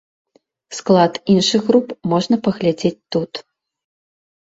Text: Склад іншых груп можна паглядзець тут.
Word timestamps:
Склад 0.77 1.19
іншых 1.35 1.61
груп 1.69 1.87
можна 2.17 2.35
паглядзець 2.51 2.97
тут. 3.15 3.31